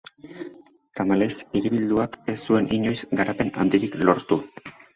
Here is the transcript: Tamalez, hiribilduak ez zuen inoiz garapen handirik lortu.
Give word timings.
Tamalez, 0.99 1.29
hiribilduak 1.59 2.17
ez 2.35 2.39
zuen 2.49 2.73
inoiz 2.81 2.99
garapen 3.23 3.55
handirik 3.61 4.03
lortu. 4.05 4.43